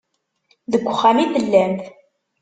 [0.71, 1.83] Deg uxxam i tellamt.